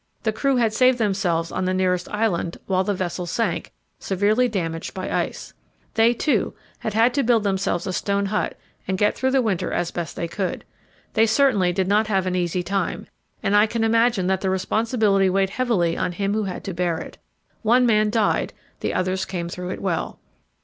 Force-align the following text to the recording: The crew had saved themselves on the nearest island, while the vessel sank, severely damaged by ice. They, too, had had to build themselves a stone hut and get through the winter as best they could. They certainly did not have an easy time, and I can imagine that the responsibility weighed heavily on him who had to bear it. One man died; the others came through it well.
The 0.23 0.33
crew 0.33 0.55
had 0.55 0.73
saved 0.73 0.97
themselves 0.97 1.51
on 1.51 1.65
the 1.65 1.75
nearest 1.75 2.09
island, 2.09 2.57
while 2.65 2.83
the 2.83 2.95
vessel 2.95 3.27
sank, 3.27 3.71
severely 3.99 4.47
damaged 4.49 4.95
by 4.95 5.11
ice. 5.11 5.53
They, 5.93 6.11
too, 6.15 6.55
had 6.79 6.95
had 6.95 7.13
to 7.13 7.23
build 7.23 7.43
themselves 7.43 7.85
a 7.85 7.93
stone 7.93 8.25
hut 8.25 8.57
and 8.87 8.97
get 8.97 9.13
through 9.13 9.29
the 9.29 9.43
winter 9.43 9.71
as 9.71 9.91
best 9.91 10.15
they 10.15 10.27
could. 10.27 10.65
They 11.13 11.27
certainly 11.27 11.71
did 11.71 11.87
not 11.87 12.07
have 12.07 12.25
an 12.25 12.35
easy 12.35 12.63
time, 12.63 13.05
and 13.43 13.55
I 13.55 13.67
can 13.67 13.83
imagine 13.83 14.25
that 14.25 14.41
the 14.41 14.49
responsibility 14.49 15.29
weighed 15.29 15.51
heavily 15.51 15.95
on 15.95 16.13
him 16.13 16.33
who 16.33 16.45
had 16.45 16.63
to 16.63 16.73
bear 16.73 16.97
it. 16.97 17.19
One 17.61 17.85
man 17.85 18.09
died; 18.09 18.53
the 18.79 18.95
others 18.95 19.23
came 19.23 19.49
through 19.49 19.69
it 19.69 19.83
well. 19.83 20.19